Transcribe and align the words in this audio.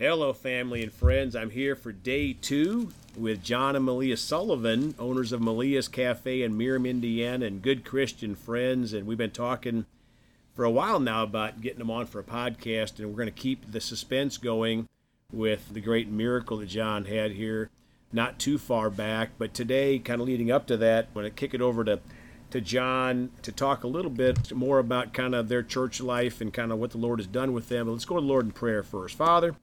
Hello, 0.00 0.32
family 0.32 0.84
and 0.84 0.92
friends. 0.92 1.34
I'm 1.34 1.50
here 1.50 1.74
for 1.74 1.90
day 1.90 2.32
two 2.32 2.90
with 3.16 3.42
John 3.42 3.74
and 3.74 3.84
Malia 3.84 4.16
Sullivan, 4.16 4.94
owners 4.96 5.32
of 5.32 5.40
Malia's 5.40 5.88
Cafe 5.88 6.40
in 6.40 6.56
Merom, 6.56 6.88
Indiana, 6.88 7.46
and 7.46 7.60
good 7.60 7.84
Christian 7.84 8.36
friends. 8.36 8.92
And 8.92 9.08
we've 9.08 9.18
been 9.18 9.32
talking 9.32 9.86
for 10.54 10.64
a 10.64 10.70
while 10.70 11.00
now 11.00 11.24
about 11.24 11.60
getting 11.60 11.80
them 11.80 11.90
on 11.90 12.06
for 12.06 12.20
a 12.20 12.22
podcast, 12.22 13.00
and 13.00 13.08
we're 13.08 13.16
going 13.16 13.26
to 13.26 13.32
keep 13.32 13.72
the 13.72 13.80
suspense 13.80 14.38
going 14.38 14.86
with 15.32 15.74
the 15.74 15.80
great 15.80 16.08
miracle 16.08 16.58
that 16.58 16.66
John 16.66 17.06
had 17.06 17.32
here 17.32 17.68
not 18.12 18.38
too 18.38 18.56
far 18.56 18.90
back. 18.90 19.30
But 19.36 19.52
today, 19.52 19.98
kind 19.98 20.20
of 20.20 20.28
leading 20.28 20.52
up 20.52 20.68
to 20.68 20.76
that, 20.76 21.06
I'm 21.06 21.14
going 21.14 21.24
to 21.24 21.30
kick 21.30 21.54
it 21.54 21.60
over 21.60 21.82
to 21.82 21.98
to 22.50 22.60
John 22.60 23.30
to 23.42 23.50
talk 23.50 23.82
a 23.82 23.88
little 23.88 24.12
bit 24.12 24.54
more 24.54 24.78
about 24.78 25.12
kind 25.12 25.34
of 25.34 25.48
their 25.48 25.64
church 25.64 26.00
life 26.00 26.40
and 26.40 26.54
kind 26.54 26.70
of 26.70 26.78
what 26.78 26.92
the 26.92 26.98
Lord 26.98 27.18
has 27.18 27.26
done 27.26 27.52
with 27.52 27.68
them. 27.68 27.86
But 27.86 27.92
let's 27.94 28.04
go 28.04 28.14
to 28.14 28.20
the 28.20 28.26
Lord 28.28 28.46
in 28.46 28.52
prayer 28.52 28.84
first. 28.84 29.16
Father, 29.16 29.56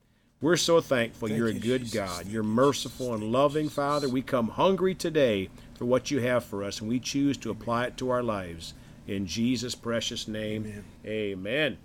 we're 0.46 0.56
so 0.56 0.80
thankful 0.80 1.28
Thank 1.28 1.40
you're 1.40 1.48
a 1.48 1.54
good 1.54 1.86
Jesus. 1.86 1.96
God. 1.96 2.28
You're 2.28 2.44
merciful 2.44 3.16
and 3.16 3.32
loving, 3.32 3.68
Father. 3.68 4.08
We 4.08 4.22
come 4.22 4.50
hungry 4.50 4.94
today 4.94 5.50
for 5.74 5.86
what 5.86 6.12
you 6.12 6.20
have 6.20 6.46
for 6.46 6.64
us, 6.64 6.80
and 6.80 6.88
we 6.88 7.00
choose 7.00 7.36
to 7.38 7.50
apply 7.50 7.86
it 7.86 7.98
to 7.98 8.12
our 8.12 8.22
lives. 8.22 8.76
In 9.08 9.26
Jesus' 9.26 9.74
precious 9.74 10.28
name, 10.28 10.68
Amen. 10.68 10.84
amen. 11.04 11.78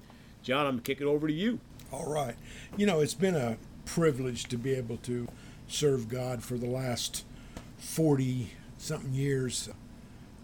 John, 0.42 0.66
I'm 0.66 0.72
going 0.72 0.82
to 0.82 0.92
kick 0.92 1.00
it 1.00 1.06
over 1.06 1.26
to 1.26 1.32
you. 1.32 1.58
All 1.90 2.12
right. 2.12 2.34
You 2.76 2.84
know, 2.84 3.00
it's 3.00 3.14
been 3.14 3.34
a 3.34 3.56
privilege 3.86 4.44
to 4.44 4.58
be 4.58 4.74
able 4.74 4.98
to 4.98 5.26
serve 5.66 6.10
God 6.10 6.42
for 6.42 6.58
the 6.58 6.68
last 6.68 7.24
40 7.78 8.50
something 8.76 9.14
years. 9.14 9.70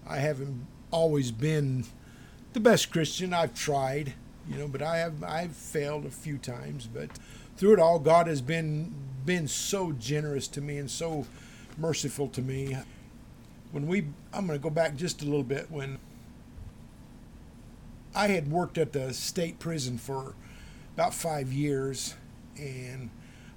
I 0.09 0.21
haven't 0.21 0.66
always 0.91 1.33
been 1.33 1.85
the 2.55 2.60
best 2.60 2.91
Christian. 2.91 3.35
I've 3.35 3.55
tried, 3.55 4.15
you 4.48 4.57
know, 4.57 4.69
but 4.69 4.80
I 4.80 4.96
have 4.96 5.23
I've 5.23 5.55
failed 5.55 6.07
a 6.07 6.10
few 6.10 6.38
times, 6.38 6.87
but 6.87 7.10
through 7.56 7.74
it 7.74 7.78
all 7.78 7.98
God 7.98 8.27
has 8.27 8.41
been 8.41 8.95
been 9.24 9.48
so 9.48 9.92
generous 9.92 10.46
to 10.46 10.60
me 10.60 10.78
and 10.78 10.91
so 10.91 11.26
merciful 11.76 12.29
to 12.29 12.40
me. 12.43 12.76
When 13.73 13.87
we 13.87 14.07
I'm 14.32 14.46
going 14.46 14.59
to 14.59 14.63
go 14.63 14.71
back 14.71 14.96
just 14.96 15.23
a 15.23 15.24
little 15.24 15.43
bit 15.43 15.71
when 15.71 15.98
I 18.15 18.29
had 18.29 18.51
worked 18.51 18.79
at 18.79 18.93
the 18.93 19.13
state 19.13 19.59
prison 19.59 19.98
for 19.98 20.35
about 20.95 21.13
five 21.13 21.52
years, 21.52 22.15
and 22.57 23.10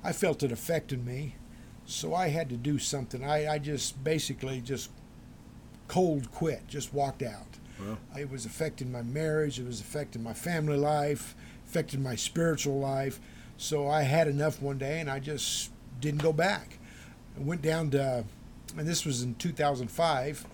I 0.04 0.12
felt 0.12 0.44
it 0.44 0.52
affected 0.52 1.06
me. 1.06 1.36
So 1.86 2.14
I 2.14 2.28
had 2.28 2.50
to 2.50 2.58
do 2.58 2.78
something. 2.78 3.24
I, 3.24 3.54
I 3.54 3.58
just 3.60 4.04
basically 4.04 4.60
just 4.60 4.92
cold 5.88 6.30
quit, 6.32 6.68
just 6.68 6.94
walked 6.94 7.24
out. 7.24 7.58
It 8.18 8.30
was 8.30 8.46
affecting 8.46 8.92
my 8.92 9.02
marriage, 9.02 9.60
it 9.60 9.66
was 9.66 9.80
affecting 9.80 10.22
my 10.22 10.34
family 10.34 10.76
life, 10.78 11.36
affecting 11.66 12.04
my 12.04 12.16
spiritual 12.16 12.78
life. 12.80 13.22
So 13.60 13.90
I 13.90 14.04
had 14.04 14.30
enough 14.30 14.62
one 14.62 14.78
day 14.78 15.02
and 15.02 15.12
I 15.12 15.20
just 15.20 15.72
didn't 16.00 16.24
go 16.24 16.32
back. 16.32 16.80
I 17.38 17.44
went 17.44 17.62
down 17.62 17.90
to, 17.90 18.24
and 18.78 18.88
this 18.88 19.06
was 19.06 19.22
in 19.22 19.36
2005, 19.36 20.48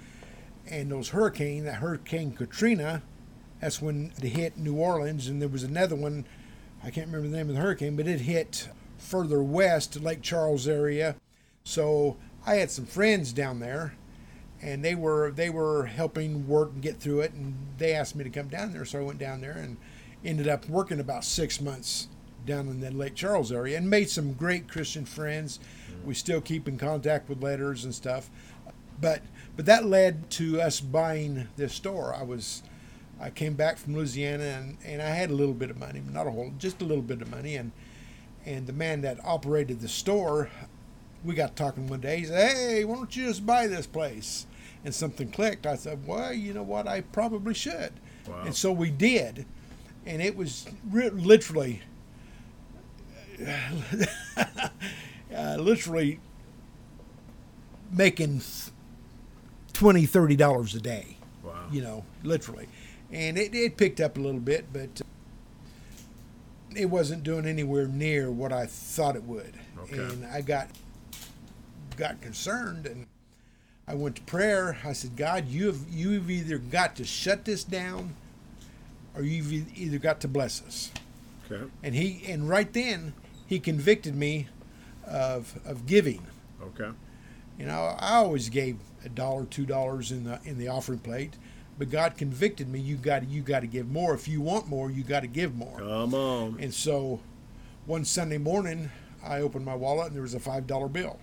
and 0.68 0.92
those 0.92 1.10
hurricane, 1.10 1.66
that 1.66 1.76
Hurricane 1.76 2.34
Katrina, 2.34 3.04
that's 3.62 3.80
when 3.80 4.12
it 4.18 4.30
hit 4.30 4.58
New 4.58 4.78
Orleans, 4.78 5.28
and 5.28 5.40
there 5.40 5.48
was 5.48 5.62
another 5.62 5.96
one, 5.96 6.26
I 6.84 6.90
can't 6.90 7.06
remember 7.06 7.28
the 7.28 7.38
name 7.38 7.48
of 7.48 7.56
the 7.56 7.62
hurricane, 7.62 7.96
but 7.96 8.08
it 8.08 8.22
hit 8.22 8.70
further 8.98 9.44
west, 9.44 10.02
Lake 10.02 10.24
Charles 10.24 10.68
area. 10.68 11.16
So 11.64 12.18
I 12.44 12.56
had 12.56 12.72
some 12.72 12.88
friends 12.88 13.34
down 13.34 13.60
there, 13.60 13.94
and 14.64 14.84
they 14.84 14.96
were 14.96 15.30
they 15.30 15.52
were 15.52 15.86
helping 15.86 16.48
work 16.48 16.72
and 16.74 16.82
get 16.82 17.00
through 17.00 17.22
it, 17.22 17.34
and 17.34 17.56
they 17.78 17.94
asked 17.94 18.16
me 18.16 18.24
to 18.24 18.32
come 18.32 18.48
down 18.48 18.74
there, 18.74 18.84
so 18.84 19.00
I 19.00 19.04
went 19.04 19.20
down 19.20 19.42
there 19.42 19.52
and 19.52 19.78
ended 20.24 20.48
up 20.48 20.68
working 20.68 21.00
about 21.00 21.24
six 21.24 21.62
months 21.62 22.08
down 22.46 22.68
in 22.68 22.80
the 22.80 22.92
Lake 22.92 23.16
Charles 23.16 23.52
area, 23.52 23.78
and 23.78 23.90
made 23.90 24.10
some 24.10 24.34
great 24.34 24.68
Christian 24.68 25.06
friends. 25.06 25.60
We 26.06 26.14
still 26.14 26.42
keep 26.42 26.68
in 26.68 26.78
contact 26.78 27.30
with 27.30 27.42
letters 27.42 27.84
and 27.84 27.94
stuff, 27.94 28.30
but 29.02 29.22
but 29.56 29.66
that 29.66 29.86
led 29.86 30.30
to 30.32 30.62
us 30.62 30.80
buying 30.80 31.48
this 31.56 31.74
store. 31.74 32.14
I 32.14 32.24
was 32.24 32.62
I 33.20 33.30
came 33.30 33.54
back 33.54 33.78
from 33.78 33.96
Louisiana 33.96 34.44
and, 34.44 34.78
and 34.86 35.02
I 35.02 35.10
had 35.10 35.30
a 35.30 35.34
little 35.34 35.54
bit 35.54 35.70
of 35.70 35.78
money, 35.78 36.02
not 36.12 36.28
a 36.28 36.32
whole, 36.32 36.54
just 36.58 36.82
a 36.82 36.86
little 36.86 37.04
bit 37.04 37.22
of 37.22 37.30
money, 37.30 37.56
and 37.56 37.72
and 38.46 38.68
the 38.68 38.74
man 38.74 39.02
that 39.02 39.18
operated 39.26 39.80
the 39.80 39.88
store, 39.88 40.50
we 41.24 41.34
got 41.34 41.56
talking 41.56 41.88
one 41.88 42.02
day. 42.02 42.20
He 42.20 42.26
said, 42.26 42.56
"Hey, 42.56 42.86
why 42.86 42.96
don't 42.96 43.16
you 43.16 43.26
just 43.26 43.46
buy 43.46 43.68
this 43.68 43.88
place?" 43.88 44.46
And 44.84 44.94
something 44.94 45.32
clicked. 45.32 45.66
I 45.66 45.76
said, 45.76 46.06
"Well, 46.06 46.34
you 46.34 46.54
know 46.54 46.64
what? 46.64 46.88
I 46.88 47.02
probably 47.02 47.54
should." 47.54 47.94
Wow. 48.28 48.44
And 48.46 48.56
so 48.56 48.72
we 48.72 48.92
did, 48.92 49.46
and 50.06 50.22
it 50.22 50.36
was 50.36 50.68
re- 50.90 51.10
literally, 51.10 51.82
uh, 55.36 55.56
literally 55.58 56.20
making 57.92 58.42
twenty, 59.74 60.06
thirty 60.06 60.36
dollars 60.36 60.76
a 60.76 60.80
day 60.80 61.18
Wow. 61.44 61.54
you 61.72 61.82
know, 61.82 62.04
literally. 62.24 62.68
And 63.12 63.38
it, 63.38 63.54
it 63.54 63.78
picked 63.78 64.02
up 64.02 64.18
a 64.18 64.20
little 64.20 64.40
bit, 64.40 64.66
but 64.74 65.02
it 66.76 66.88
wasn't 66.90 67.24
doing 67.24 67.46
anywhere 67.46 67.88
near 67.88 68.32
what 68.32 68.52
I 68.52 68.66
thought 68.66 69.16
it 69.16 69.24
would. 69.24 69.54
Okay. 69.84 69.98
And 69.98 70.26
I 70.26 70.42
got 70.42 70.70
got 71.98 72.20
concerned 72.22 72.86
and 72.88 73.06
I 73.88 73.94
went 73.94 74.16
to 74.18 74.22
prayer. 74.24 74.78
I 74.84 74.94
said, 74.94 75.16
God, 75.16 75.48
you 75.48 75.68
have 75.68 75.80
you've 75.90 76.30
either 76.30 76.58
got 76.58 76.96
to 76.98 77.06
shut 77.06 77.46
this 77.46 77.64
down 77.64 78.16
or 79.16 79.22
you've 79.22 79.78
either 79.78 80.00
got 80.00 80.20
to 80.22 80.28
bless 80.28 80.62
us. 80.64 80.92
Okay. 81.50 81.64
And 81.84 81.94
he 81.94 82.24
and 82.28 82.50
right 82.50 82.72
then 82.74 83.14
he 83.46 83.60
convicted 83.60 84.16
me 84.16 84.48
of 85.06 85.60
of 85.66 85.86
giving. 85.86 86.26
Okay. 86.62 86.90
You 87.58 87.66
know, 87.66 87.96
I 88.00 88.16
always 88.16 88.50
gave 88.50 88.78
a 89.04 89.10
dollar, 89.10 89.46
two 89.46 89.66
dollars 89.66 90.12
in 90.12 90.26
the 90.26 90.40
in 90.44 90.58
the 90.58 90.68
offering 90.68 91.00
plate, 91.00 91.36
but 91.78 91.90
God 91.90 92.18
convicted 92.18 92.68
me. 92.68 92.80
You 92.80 92.96
got 92.96 93.28
you 93.30 93.42
got 93.42 93.62
to 93.62 93.68
give 93.68 93.90
more. 93.90 94.14
If 94.14 94.28
you 94.28 94.42
want 94.42 94.68
more, 94.68 94.92
you 94.92 95.04
got 95.04 95.22
to 95.22 95.28
give 95.28 95.56
more. 95.56 95.78
Come 95.78 96.14
on. 96.14 96.58
And 96.60 96.74
so, 96.74 97.22
one 97.86 98.04
Sunday 98.04 98.38
morning, 98.38 98.92
I 99.24 99.40
opened 99.42 99.66
my 99.66 99.76
wallet 99.76 100.08
and 100.08 100.16
there 100.16 100.24
was 100.24 100.34
a 100.34 100.40
five 100.40 100.68
dollar 100.68 100.90
bill. 100.90 101.20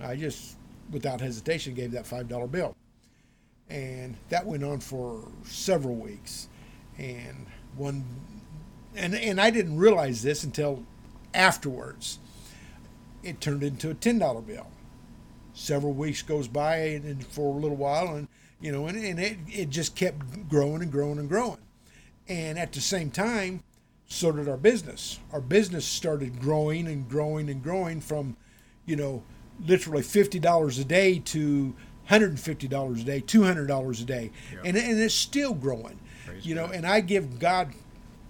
I 0.00 0.16
just, 0.16 0.56
without 0.90 1.20
hesitation, 1.20 1.74
gave 1.74 1.92
that 1.92 2.06
five 2.06 2.28
dollar 2.28 2.46
bill, 2.46 2.76
and 3.68 4.16
that 4.28 4.46
went 4.46 4.62
on 4.62 4.80
for 4.80 5.26
several 5.44 5.96
weeks. 5.96 6.48
And 6.96 7.46
one, 7.76 8.04
and 8.94 9.14
and 9.14 9.40
I 9.40 9.50
didn't 9.50 9.78
realize 9.78 10.22
this 10.22 10.44
until 10.44 10.84
afterwards. 11.34 12.18
It 13.22 13.40
turned 13.40 13.62
into 13.62 13.90
a 13.90 13.94
ten 13.94 14.18
dollar 14.18 14.40
bill 14.40 14.66
several 15.52 15.92
weeks 15.92 16.22
goes 16.22 16.48
by 16.48 16.76
and, 16.76 17.26
for 17.26 17.54
a 17.54 17.58
little 17.60 17.76
while 17.76 18.14
and 18.14 18.28
you 18.60 18.70
know 18.72 18.86
and, 18.86 18.96
and 18.96 19.18
it, 19.20 19.36
it 19.48 19.68
just 19.68 19.94
kept 19.96 20.48
growing 20.48 20.80
and 20.80 20.90
growing 20.92 21.18
and 21.18 21.28
growing 21.28 21.58
and 22.28 22.56
at 22.58 22.72
the 22.72 22.80
same 22.80 23.10
time 23.10 23.62
so 24.06 24.30
did 24.32 24.48
our 24.48 24.56
business 24.56 25.18
our 25.32 25.40
business 25.40 25.84
started 25.84 26.40
growing 26.40 26.86
and 26.86 27.08
growing 27.10 27.50
and 27.50 27.62
growing 27.64 28.00
from 28.00 28.36
you 28.86 28.94
know 28.96 29.22
literally 29.66 30.02
$50 30.04 30.80
a 30.80 30.84
day 30.84 31.18
to 31.18 31.74
$150 32.08 33.00
a 33.00 33.04
day 33.04 33.20
$200 33.20 34.00
a 34.00 34.04
day 34.04 34.30
Yeah. 34.52 34.58
and, 34.64 34.76
and 34.78 35.00
it's 35.00 35.14
still 35.14 35.52
growing 35.52 35.98
Praise 36.26 36.46
you 36.46 36.54
know 36.54 36.66
God. 36.68 36.76
and 36.76 36.86
i 36.86 37.00
give 37.00 37.38
god 37.40 37.72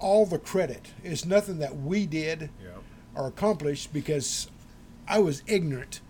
all 0.01 0.25
the 0.27 0.39
credit 0.39 0.89
it's 1.05 1.27
nothing 1.27 1.59
that 1.59 1.77
we 1.77 2.07
did 2.07 2.51
Yeah. 2.63 2.71
Accomplished 3.27 3.93
because 3.93 4.49
I 5.09 5.19
was 5.19 5.43
ignorant 5.47 6.01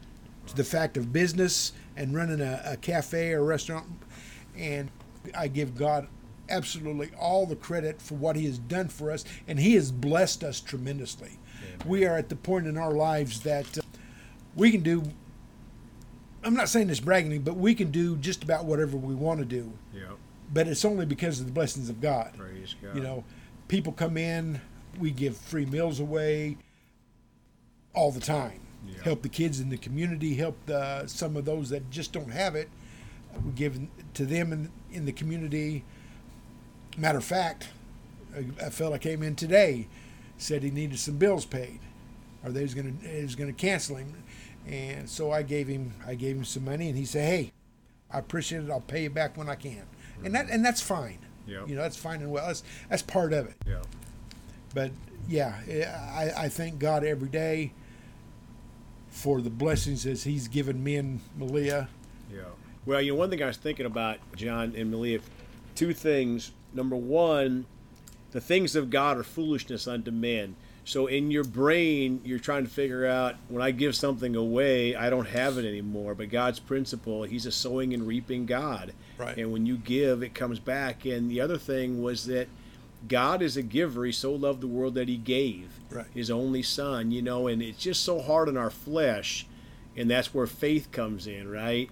to 0.47 0.57
the 0.57 0.65
fact 0.65 0.97
of 0.97 1.13
business 1.13 1.73
and 1.97 2.15
running 2.15 2.41
a, 2.41 2.63
a 2.65 2.77
cafe 2.77 3.33
or 3.33 3.45
restaurant. 3.45 3.87
And 4.57 4.91
I 5.37 5.49
give 5.49 5.77
God 5.77 6.09
absolutely 6.49 7.11
all 7.19 7.47
the 7.47 7.57
credit 7.57 8.03
for 8.03 8.15
what 8.15 8.37
He 8.37 8.47
has 8.47 8.59
done 8.59 8.89
for 8.89 9.11
us, 9.11 9.25
and 9.47 9.59
He 9.59 9.75
has 9.75 9.91
blessed 9.93 10.45
us 10.45 10.61
tremendously. 10.61 11.39
We 11.87 12.05
are 12.05 12.17
at 12.17 12.29
the 12.29 12.37
point 12.37 12.67
in 12.67 12.77
our 12.77 12.93
lives 12.93 13.41
that 13.41 13.79
uh, 13.79 13.83
we 14.55 14.71
can 14.71 14.83
do. 14.83 15.03
I'm 16.43 16.55
not 16.55 16.69
saying 16.69 16.89
this 16.89 17.01
bragging, 17.01 17.43
but 17.43 17.57
we 17.57 17.75
can 17.75 17.91
do 17.91 18.17
just 18.17 18.43
about 18.43 18.65
whatever 18.65 18.97
we 18.97 19.15
want 19.15 19.41
to 19.41 19.47
do. 19.47 19.73
Yeah. 19.95 20.03
But 20.53 20.67
it's 20.67 20.85
only 20.85 21.07
because 21.07 21.39
of 21.41 21.47
the 21.47 21.53
blessings 21.53 21.89
of 21.89 22.01
God. 22.01 22.33
Praise 22.37 22.75
God. 22.83 22.97
You 22.97 23.03
know, 23.03 23.25
people 23.69 23.93
come 23.93 24.17
in, 24.17 24.61
we 24.99 25.11
give 25.11 25.37
free 25.37 25.67
meals 25.67 26.01
away 26.01 26.57
all 27.95 28.11
the 28.11 28.21
time. 28.21 28.61
Yeah. 28.87 29.03
Help 29.05 29.23
the 29.23 29.29
kids 29.29 29.61
in 29.61 29.69
the 29.69 29.77
community, 29.77 30.35
help 30.35 30.57
the, 30.67 31.07
some 31.07 31.37
of 31.37 31.45
those 31.45 31.71
that 31.71 31.91
just 31.91 32.13
don't 32.13 32.31
have 32.31 32.55
it. 32.55 32.69
We 33.45 33.53
give 33.53 33.79
to 34.15 34.27
them 34.27 34.53
in, 34.53 34.73
in 34.91 35.05
the 35.05 35.13
community. 35.13 35.85
Matter 36.97 37.19
of 37.19 37.25
fact, 37.25 37.69
a, 38.35 38.67
a 38.67 38.71
fella 38.71 38.99
came 38.99 39.23
in 39.23 39.37
today, 39.37 39.87
said 40.39 40.63
he 40.63 40.71
needed 40.71 40.99
some 40.99 41.17
bills 41.17 41.45
paid, 41.45 41.81
or 42.45 42.51
they 42.51 42.63
was 42.63 42.75
gonna 42.75 42.93
they 43.03 43.23
was 43.23 43.37
gonna 43.37 43.53
cancel 43.53 43.97
him, 43.97 44.15
and 44.67 45.09
so 45.09 45.31
I 45.31 45.43
gave 45.43 45.69
him 45.69 45.95
I 46.07 46.15
gave 46.17 46.37
him 46.37 46.45
some 46.45 46.65
money, 46.65 46.89
and 46.89 46.99
he 46.99 47.05
said, 47.05 47.25
"Hey, 47.25 47.53
I 48.11 48.19
appreciate 48.19 48.65
it. 48.65 48.71
I'll 48.71 48.81
pay 48.81 49.05
you 49.05 49.11
back 49.11 49.37
when 49.37 49.49
I 49.49 49.55
can," 49.55 49.85
and 50.25 50.35
that 50.35 50.47
mm-hmm. 50.47 50.55
and 50.55 50.65
that's 50.65 50.81
fine. 50.81 51.19
Yeah. 51.47 51.65
You 51.67 51.77
know, 51.77 51.83
that's 51.83 51.97
fine 51.97 52.21
and 52.21 52.31
well. 52.31 52.47
That's 52.47 52.65
that's 52.89 53.03
part 53.03 53.33
of 53.33 53.47
it. 53.47 53.57
Yeah. 53.67 53.83
But 54.75 54.91
yeah, 55.29 55.55
I, 56.13 56.45
I 56.45 56.49
thank 56.49 56.79
God 56.79 57.05
every 57.05 57.29
day 57.29 57.73
for 59.11 59.41
the 59.41 59.51
blessings 59.51 60.07
as 60.07 60.25
He's 60.25 60.49
given 60.49 60.83
me 60.83 60.97
and 60.97 61.21
Malia. 61.37 61.89
Yeah. 62.33 62.43
Well, 62.87 63.03
you 63.03 63.13
know, 63.13 63.19
one 63.19 63.31
thing 63.31 63.43
I 63.43 63.47
was 63.47 63.57
thinking 63.57 63.87
about, 63.87 64.19
John 64.37 64.75
and 64.77 64.91
Malia, 64.91 65.21
two 65.75 65.93
things. 65.93 66.53
Number 66.73 66.97
one, 66.97 67.67
the 68.31 68.41
things 68.41 68.77
of 68.77 68.91
God 68.91 69.19
are 69.19 69.25
foolishness 69.25 69.87
unto 69.87 70.11
men. 70.11 70.57
So 70.85 71.07
in 71.07 71.31
your 71.31 71.45
brain, 71.45 72.21
you're 72.25 72.39
trying 72.39 72.65
to 72.65 72.71
figure 72.71 73.07
out 73.07 73.37
when 73.49 73.63
I 73.63 73.71
give 73.71 73.95
something 73.95 74.35
away, 74.35 74.97
I 74.97 75.11
don't 75.11 75.29
have 75.29 75.59
it 75.59 75.67
anymore. 75.67 76.15
But 76.15 76.31
God's 76.31 76.59
principle, 76.59 77.25
He's 77.25 77.47
a 77.47 77.53
sowing 77.53 77.93
and 77.93 78.07
reaping 78.07 78.47
God. 78.47 78.93
Right. 79.19 79.37
And 79.37 79.53
when 79.53 79.67
you 79.67 79.77
give, 79.77 80.23
it 80.23 80.35
comes 80.35 80.59
back. 80.59 81.05
And 81.05 81.31
the 81.31 81.41
other 81.41 81.59
thing 81.59 82.03
was 82.03 82.25
that 82.27 82.49
God 83.09 83.43
is 83.43 83.57
a 83.57 83.63
giver. 83.63 84.05
He 84.05 84.13
so 84.13 84.33
loved 84.33 84.61
the 84.61 84.67
world 84.67 84.95
that 84.95 85.09
He 85.09 85.17
gave 85.17 85.81
right. 85.91 86.07
His 86.15 86.31
only 86.31 86.63
Son. 86.63 87.11
You 87.11 87.23
know, 87.23 87.47
and 87.47 87.63
it's 87.63 87.83
just 87.83 88.03
so 88.03 88.21
hard 88.21 88.49
on 88.49 88.57
our 88.57 88.71
flesh, 88.71 89.47
and 89.97 90.11
that's 90.11 90.35
where 90.35 90.47
faith 90.47 90.91
comes 90.93 91.27
in, 91.27 91.51
right? 91.51 91.91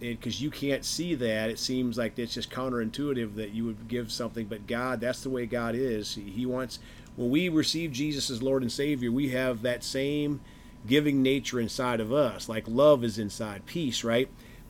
because 0.00 0.40
you 0.40 0.50
can't 0.50 0.84
see 0.84 1.14
that, 1.16 1.50
it 1.50 1.58
seems 1.58 1.98
like 1.98 2.16
it's 2.18 2.34
just 2.34 2.50
counterintuitive 2.50 3.34
that 3.34 3.50
you 3.50 3.64
would 3.64 3.88
give 3.88 4.12
something. 4.12 4.46
But 4.46 4.66
God, 4.66 5.00
that's 5.00 5.22
the 5.22 5.30
way 5.30 5.44
God 5.46 5.74
is. 5.74 6.14
He 6.14 6.46
wants 6.46 6.78
when 7.16 7.30
we 7.30 7.48
receive 7.48 7.90
Jesus 7.90 8.30
as 8.30 8.42
Lord 8.42 8.62
and 8.62 8.70
Savior, 8.70 9.10
we 9.10 9.30
have 9.30 9.62
that 9.62 9.82
same 9.82 10.40
giving 10.86 11.20
nature 11.20 11.58
inside 11.58 12.00
of 12.00 12.12
us, 12.12 12.48
like 12.48 12.68
love 12.68 13.02
is 13.02 13.18
inside, 13.18 13.66
peace, 13.66 14.04
right? 14.04 14.28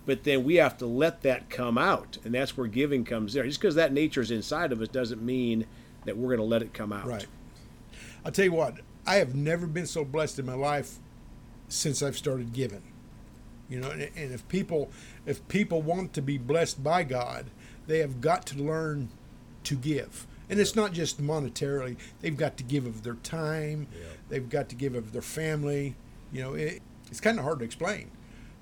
But 0.09 0.25
then 0.25 0.43
we 0.43 0.55
have 0.55 0.79
to 0.79 0.87
let 0.87 1.21
that 1.21 1.51
come 1.51 1.77
out, 1.77 2.17
and 2.25 2.33
that's 2.33 2.57
where 2.57 2.67
giving 2.67 3.05
comes 3.05 3.35
there. 3.35 3.45
Just 3.45 3.61
because 3.61 3.75
that 3.75 3.93
nature 3.93 4.23
is 4.23 4.31
inside 4.31 4.73
of 4.73 4.81
us 4.81 4.89
doesn't 4.89 5.21
mean 5.21 5.67
that 6.07 6.17
we're 6.17 6.35
going 6.35 6.39
to 6.39 6.45
let 6.45 6.63
it 6.63 6.73
come 6.73 6.95
out. 6.95 7.05
Right. 7.05 7.27
I'll 8.25 8.33
tell 8.33 8.47
you 8.47 8.53
what, 8.53 8.79
I 9.07 9.17
have 9.17 9.35
never 9.35 9.67
been 9.67 9.85
so 9.85 10.07
blessed 10.07 10.39
in 10.39 10.47
my 10.47 10.55
life 10.55 10.99
since 11.69 12.03
I've 12.03 12.17
started 12.17 12.55
giving. 12.55 12.85
You 13.69 13.81
know, 13.81 13.91
and, 13.91 14.01
and 14.01 14.33
if 14.33 14.49
people 14.49 14.91
if 15.27 15.47
people 15.49 15.83
want 15.83 16.15
to 16.15 16.23
be 16.23 16.39
blessed 16.39 16.83
by 16.83 17.03
God, 17.03 17.51
they 17.87 17.99
have 17.99 18.23
got 18.23 18.47
to 18.47 18.57
learn 18.57 19.11
to 19.65 19.75
give 19.75 20.27
and 20.49 20.59
it's 20.59 20.75
not 20.75 20.95
just 20.95 21.21
monetarily. 21.21 21.99
They've 22.23 22.35
got 22.35 22.57
to 22.57 22.65
give 22.65 22.87
of 22.87 23.03
their 23.03 23.17
time. 23.17 23.89
Yeah. 23.93 24.07
They've 24.31 24.49
got 24.49 24.71
to 24.71 24.75
give 24.75 24.95
of 24.95 25.13
their 25.13 25.21
family. 25.21 25.97
You 26.33 26.43
know, 26.43 26.55
it, 26.55 26.81
it's 27.11 27.21
kind 27.21 27.39
of 27.39 27.45
hard 27.45 27.59
to 27.59 27.67
explain. 27.67 28.11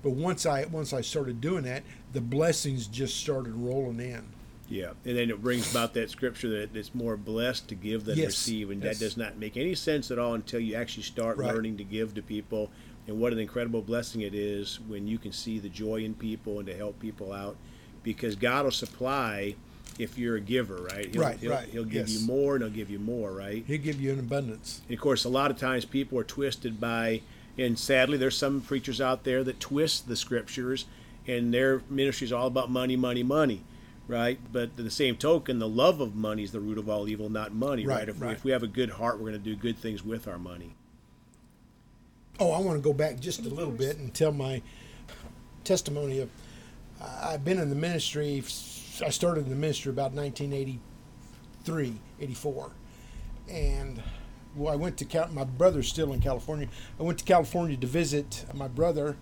But 0.03 0.11
once 0.11 0.45
I 0.45 0.65
once 0.65 0.93
I 0.93 1.01
started 1.01 1.41
doing 1.41 1.63
that, 1.63 1.83
the 2.13 2.21
blessings 2.21 2.87
just 2.87 3.17
started 3.17 3.53
rolling 3.53 3.99
in. 3.99 4.23
Yeah, 4.69 4.91
and 5.05 5.17
then 5.17 5.29
it 5.29 5.41
brings 5.41 5.71
about 5.71 5.93
that 5.93 6.09
scripture 6.09 6.49
that 6.59 6.75
it's 6.75 6.93
more 6.93 7.15
blessed 7.15 7.69
to 7.69 7.75
give 7.75 8.03
than 8.03 8.17
yes. 8.17 8.27
receive, 8.27 8.69
and 8.69 8.83
yes. 8.83 8.99
that 8.99 9.05
does 9.05 9.15
not 9.15 9.37
make 9.37 9.55
any 9.55 9.75
sense 9.75 10.11
at 10.11 10.19
all 10.19 10.33
until 10.33 10.59
you 10.59 10.75
actually 10.75 11.03
start 11.03 11.37
right. 11.37 11.53
learning 11.53 11.77
to 11.77 11.85
give 11.85 12.13
to 12.15 12.21
people. 12.21 12.69
And 13.07 13.17
what 13.17 13.31
an 13.31 13.39
incredible 13.39 13.81
blessing 13.81 14.21
it 14.21 14.35
is 14.35 14.81
when 14.81 15.07
you 15.07 15.17
can 15.17 15.31
see 15.31 15.59
the 15.59 15.69
joy 15.69 16.03
in 16.03 16.13
people 16.13 16.59
and 16.59 16.67
to 16.67 16.75
help 16.75 16.99
people 16.99 17.31
out, 17.31 17.55
because 18.03 18.35
God 18.35 18.65
will 18.65 18.71
supply 18.71 19.55
if 19.97 20.17
you're 20.17 20.35
a 20.35 20.41
giver, 20.41 20.75
right? 20.75 21.13
He'll, 21.13 21.21
right, 21.21 21.37
he'll, 21.39 21.51
right. 21.51 21.69
He'll 21.69 21.85
give 21.85 22.09
yes. 22.09 22.19
you 22.19 22.27
more 22.27 22.55
and 22.55 22.63
he'll 22.65 22.73
give 22.73 22.89
you 22.89 22.99
more, 22.99 23.31
right? 23.31 23.63
He'll 23.65 23.81
give 23.81 24.01
you 24.01 24.11
an 24.11 24.19
abundance. 24.19 24.81
And 24.89 24.97
of 24.97 25.01
course, 25.01 25.23
a 25.23 25.29
lot 25.29 25.49
of 25.49 25.57
times 25.57 25.85
people 25.85 26.19
are 26.19 26.25
twisted 26.25 26.81
by, 26.81 27.21
and 27.57 27.77
sadly, 27.77 28.17
there's 28.17 28.37
some 28.37 28.61
preachers 28.61 29.01
out 29.01 29.23
there 29.23 29.43
that 29.43 29.59
twist 29.59 30.07
the 30.07 30.15
scriptures, 30.15 30.85
and 31.25 31.53
their 31.53 31.81
ministry 31.89 32.25
is 32.25 32.33
all 32.33 32.47
about 32.47 32.69
money, 32.69 32.95
money, 32.95 33.23
money, 33.23 33.63
right? 34.07 34.39
But 34.51 34.77
the 34.77 34.91
same 34.91 35.15
token, 35.15 35.59
the 35.59 35.67
love 35.67 35.99
of 35.99 36.15
money 36.15 36.43
is 36.43 36.51
the 36.51 36.59
root 36.59 36.77
of 36.77 36.89
all 36.89 37.07
evil, 37.07 37.29
not 37.29 37.53
money, 37.53 37.85
right? 37.85 37.99
right? 37.99 38.09
If, 38.09 38.21
right. 38.21 38.31
If 38.33 38.43
we 38.43 38.51
have 38.51 38.63
a 38.63 38.67
good 38.67 38.91
heart, 38.91 39.17
we're 39.17 39.29
going 39.31 39.43
to 39.43 39.49
do 39.49 39.55
good 39.55 39.77
things 39.77 40.03
with 40.03 40.27
our 40.27 40.37
money. 40.37 40.75
Oh, 42.39 42.51
I 42.51 42.59
want 42.59 42.77
to 42.77 42.83
go 42.83 42.93
back 42.93 43.19
just 43.19 43.39
a 43.39 43.49
little 43.49 43.73
bit 43.73 43.97
and 43.97 44.13
tell 44.13 44.31
my 44.31 44.61
testimony 45.63 46.19
of 46.19 46.29
I've 47.01 47.43
been 47.43 47.59
in 47.59 47.69
the 47.69 47.75
ministry 47.75 48.43
I 49.05 49.09
started 49.09 49.43
in 49.43 49.49
the 49.49 49.55
ministry 49.55 49.91
about 49.91 50.13
1983, 50.13 51.93
84, 52.19 52.71
and 53.49 54.01
well, 54.57 54.73
I 54.73 54.75
went 54.75 54.97
to 54.97 55.05
Cal- 55.05 55.29
my 55.29 55.43
brother's 55.43 55.87
still 55.87 56.13
in 56.13 56.19
California. 56.19 56.67
I 56.99 57.03
went 57.03 57.19
to 57.19 57.25
California 57.25 57.77
to 57.77 57.87
visit 57.87 58.45
my 58.53 58.67
brother, 58.67 59.17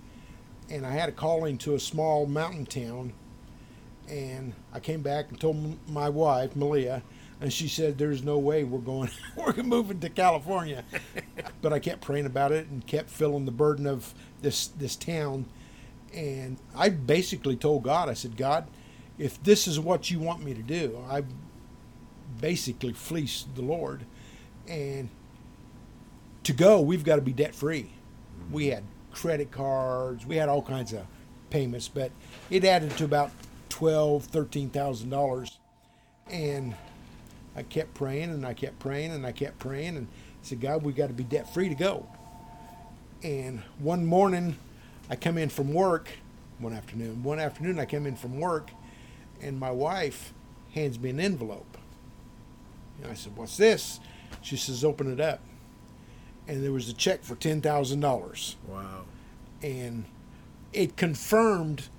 and 0.70 0.86
I 0.86 0.92
had 0.92 1.10
a 1.10 1.12
calling 1.12 1.58
to 1.60 1.76
a 1.76 1.80
small 1.80 2.26
mountain 2.26 2.66
town, 2.66 3.14
and 4.10 4.54
I 4.74 4.80
came 4.80 5.02
back 5.02 5.30
and 5.30 5.40
told 5.40 5.78
my 5.90 6.10
wife 6.10 6.56
Malia, 6.56 7.04
and 7.42 7.52
she 7.52 7.68
said, 7.68 7.98
"There's 7.98 8.24
no 8.24 8.38
way 8.38 8.64
we're 8.64 8.80
going. 8.80 9.10
we're 9.36 9.54
moving 9.64 10.00
to 10.00 10.10
California." 10.10 10.84
but 11.62 11.74
I 11.74 11.80
kept 11.80 12.02
praying 12.02 12.26
about 12.26 12.52
it 12.52 12.68
and 12.68 12.86
kept 12.86 13.10
feeling 13.10 13.46
the 13.46 13.52
burden 13.52 13.86
of 13.86 14.14
this 14.42 14.68
this 14.68 14.96
town, 14.96 15.46
and 16.14 16.58
I 16.76 16.90
basically 16.90 17.56
told 17.56 17.84
God, 17.84 18.10
I 18.10 18.14
said, 18.14 18.38
"God." 18.38 18.68
if 19.18 19.42
this 19.44 19.68
is 19.68 19.80
what 19.80 20.12
you 20.12 20.20
want 20.20 20.44
me 20.44 20.54
to 20.54 20.62
do, 20.62 21.02
I 21.10 21.24
basically 22.40 22.94
fleeced 22.94 23.56
the 23.56 23.62
Lord. 23.62 24.06
And 24.68 25.10
to 26.46 26.54
go, 26.54 26.80
we've 26.80 27.04
got 27.04 27.18
to 27.18 27.22
be 27.22 27.34
debt 27.34 27.54
free. 27.54 27.92
We 28.52 28.68
had 28.68 28.84
credit 29.12 29.52
cards, 29.52 30.26
we 30.26 30.36
had 30.38 30.50
all 30.50 30.62
kinds 30.62 30.94
of 30.94 31.06
payments, 31.50 31.88
but 31.88 32.12
it 32.50 32.64
added 32.64 32.92
to 32.98 33.06
about 33.06 33.32
twelve, 33.70 34.26
thirteen 34.26 34.70
thousand 34.70 35.10
dollars. 35.10 35.58
And 36.30 36.76
I 37.56 37.64
kept 37.64 37.94
praying 37.94 38.32
and 38.32 38.46
I 38.46 38.54
kept 38.54 38.80
praying 38.80 39.12
and 39.12 39.26
I 39.26 39.32
kept 39.32 39.60
praying 39.60 39.98
and 39.98 40.08
I 40.08 40.46
said, 40.46 40.62
God, 40.62 40.84
we've 40.84 40.96
got 40.96 41.08
to 41.08 41.14
be 41.14 41.24
debt 41.24 41.54
free 41.54 41.70
to 41.70 41.76
go. 41.76 42.08
And 43.24 43.62
one 43.80 44.06
morning 44.06 44.58
I 45.10 45.16
come 45.16 45.38
in 45.38 45.50
from 45.50 45.74
work, 45.74 46.10
one 46.60 46.74
afternoon, 46.74 47.24
one 47.24 47.40
afternoon 47.40 47.80
I 47.80 47.86
come 47.86 48.06
in 48.06 48.16
from 48.16 48.40
work 48.40 48.72
and 49.42 49.60
my 49.60 49.72
wife 49.72 50.34
hands 50.74 51.00
me 51.00 51.12
an 51.12 51.20
envelope. 51.20 51.78
And 53.02 53.12
I 53.12 53.16
said, 53.16 53.36
What's 53.36 53.58
this? 53.58 54.00
She 54.42 54.58
says, 54.58 54.84
Open 54.84 55.12
it 55.12 55.20
up. 55.20 55.40
And 56.48 56.64
there 56.64 56.72
was 56.72 56.90
a 56.90 56.94
check 56.94 57.24
for 57.24 57.36
$10,000. 57.36 58.56
Wow. 58.68 59.02
And 59.62 60.06
it 60.74 60.96
confirmed 60.96 61.90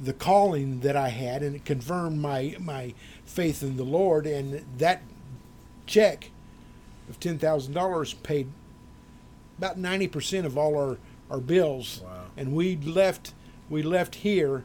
the 0.00 0.12
calling 0.12 0.80
that 0.80 0.96
I 0.96 1.08
had, 1.08 1.42
and 1.42 1.54
it 1.54 1.64
confirmed 1.64 2.20
my, 2.20 2.56
my 2.58 2.94
faith 3.24 3.62
in 3.62 3.76
the 3.76 3.84
Lord. 3.84 4.26
And 4.26 4.64
that 4.78 5.02
check 5.86 6.30
of 7.08 7.20
$10,000 7.20 8.22
paid 8.22 8.48
about 9.58 9.78
90% 9.78 10.44
of 10.44 10.58
all 10.58 10.76
our, 10.76 10.98
our 11.30 11.40
bills. 11.40 12.00
Wow. 12.02 12.24
And 12.36 12.54
we 12.54 12.76
left, 12.76 13.34
we 13.70 13.82
left 13.82 14.16
here 14.16 14.64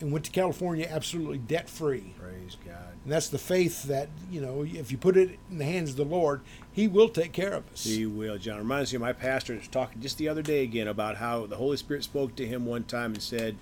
and 0.00 0.12
went 0.12 0.24
to 0.24 0.30
California 0.30 0.86
absolutely 0.88 1.38
debt 1.38 1.68
free. 1.68 2.14
Praise 2.18 2.56
God. 2.64 2.94
And 3.04 3.12
that's 3.12 3.28
the 3.28 3.38
faith 3.38 3.84
that, 3.84 4.08
you 4.30 4.40
know, 4.40 4.62
if 4.62 4.92
you 4.92 4.98
put 4.98 5.16
it 5.16 5.38
in 5.50 5.58
the 5.58 5.64
hands 5.64 5.90
of 5.90 5.96
the 5.96 6.04
Lord, 6.04 6.42
He 6.72 6.86
will 6.86 7.08
take 7.08 7.32
care 7.32 7.52
of 7.52 7.70
us. 7.72 7.84
He 7.84 8.06
will, 8.06 8.38
John. 8.38 8.58
Reminds 8.58 8.92
me 8.92 8.96
of 8.96 9.02
my 9.02 9.12
pastor 9.12 9.54
was 9.54 9.68
talking 9.68 10.02
just 10.02 10.18
the 10.18 10.28
other 10.28 10.42
day 10.42 10.62
again 10.62 10.88
about 10.88 11.16
how 11.16 11.46
the 11.46 11.56
Holy 11.56 11.76
Spirit 11.76 12.04
spoke 12.04 12.36
to 12.36 12.46
him 12.46 12.66
one 12.66 12.84
time 12.84 13.14
and 13.14 13.22
said, 13.22 13.56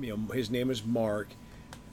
you 0.00 0.16
know, 0.16 0.32
his 0.32 0.50
name 0.50 0.70
is 0.70 0.84
Mark, 0.84 1.28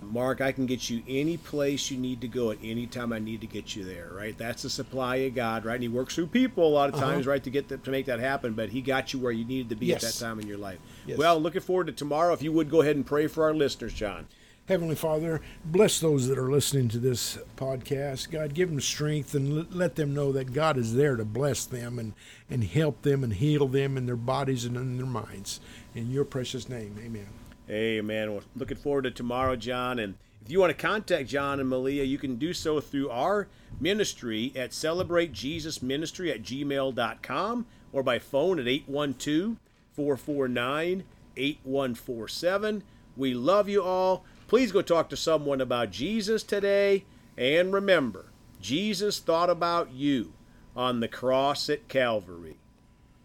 Mark, 0.02 0.42
I 0.42 0.52
can 0.52 0.66
get 0.66 0.90
you 0.90 1.04
any 1.08 1.38
place 1.38 1.92
you 1.92 1.98
need 1.98 2.22
to 2.22 2.28
go 2.28 2.52
at 2.52 2.58
any 2.64 2.88
time 2.88 3.12
I 3.12 3.20
need 3.20 3.42
to 3.42 3.48
get 3.48 3.76
you 3.76 3.84
there, 3.84 4.10
right? 4.14 4.38
That's 4.38 4.64
the 4.64 4.70
supply 4.70 5.18
of 5.18 5.36
God, 5.36 5.66
right? 5.66 5.76
And 5.76 5.84
He 5.84 5.90
works 5.90 6.16
through 6.16 6.28
people 6.28 6.68
a 6.68 6.70
lot 6.70 6.90
of 6.90 6.96
times, 6.96 7.22
uh-huh. 7.22 7.32
right, 7.32 7.44
to 7.44 7.50
get 7.50 7.68
the, 7.68 7.78
to 7.78 7.92
make 7.92 8.06
that 8.06 8.20
happen. 8.20 8.54
But 8.54 8.70
He 8.70 8.82
got 8.82 9.14
you 9.14 9.20
where 9.20 9.32
you 9.32 9.46
needed 9.46 9.70
to 9.70 9.76
be 9.76 9.88
yes. 9.88 10.04
at 10.04 10.14
that 10.14 10.26
time 10.26 10.40
in 10.40 10.48
your 10.48 10.58
life. 10.58 10.80
Yes. 11.06 11.18
Well, 11.18 11.40
looking 11.40 11.62
forward 11.62 11.88
to 11.88 11.94
tomorrow. 11.94 12.34
If 12.34 12.42
you 12.42 12.52
would 12.52 12.70
go 12.70 12.82
ahead 12.82 12.96
and 12.96 13.06
pray 13.06 13.28
for 13.28 13.44
our 13.44 13.54
listeners, 13.54 13.94
John. 13.94 14.28
Heavenly 14.70 14.96
Father, 14.96 15.42
bless 15.66 16.00
those 16.00 16.28
that 16.28 16.38
are 16.38 16.52
listening 16.52 16.90
to 16.90 17.00
this 17.00 17.40
podcast. 17.58 18.30
God, 18.30 18.54
give 18.54 18.70
them 18.70 18.80
strength 18.80 19.34
and 19.34 19.74
let 19.74 19.96
them 19.96 20.14
know 20.14 20.32
that 20.32 20.54
God 20.54 20.78
is 20.78 20.94
there 20.94 21.16
to 21.16 21.26
bless 21.26 21.66
them 21.66 21.98
and, 21.98 22.14
and 22.52 22.64
help 22.64 23.02
them 23.02 23.24
and 23.24 23.34
heal 23.34 23.68
them 23.68 23.98
in 23.98 24.06
their 24.06 24.16
bodies 24.16 24.66
and 24.66 24.78
in 24.78 24.98
their 24.98 25.08
minds. 25.08 25.60
In 25.96 26.12
your 26.12 26.24
precious 26.24 26.70
name, 26.70 26.96
amen. 27.04 27.30
Amen. 27.70 28.34
Well, 28.34 28.44
looking 28.56 28.78
forward 28.78 29.04
to 29.04 29.12
tomorrow, 29.12 29.56
John. 29.56 30.00
And 30.00 30.16
if 30.44 30.52
you 30.52 30.60
want 30.60 30.72
to 30.72 30.88
contact 30.88 31.30
John 31.30 31.60
and 31.60 31.70
Malia, 31.70 32.04
you 32.04 32.18
can 32.18 32.38
do 32.38 32.54
so 32.54 32.80
through 32.80 33.10
our 33.10 33.48
ministry 33.80 34.52
at 34.56 34.72
celebratejesusministry 34.72 36.32
at 36.32 36.42
gmail.com 36.42 37.66
or 37.92 38.04
by 38.04 38.20
phone 38.20 38.60
at 38.60 38.68
812 38.68 39.58
449 39.94 41.04
8147. 41.38 42.84
We 43.16 43.34
love 43.34 43.70
you 43.70 43.84
all. 43.84 44.24
Please 44.48 44.72
go 44.72 44.82
talk 44.82 45.10
to 45.10 45.18
someone 45.18 45.62
about 45.62 45.92
Jesus 45.92 46.42
today. 46.42 47.06
And 47.38 47.74
remember, 47.74 48.32
Jesus 48.62 49.20
thought 49.20 49.50
about 49.50 49.92
you 49.92 50.34
on 50.76 51.00
the 51.00 51.08
cross 51.08 51.70
at 51.70 51.88
Calvary. 51.88 52.59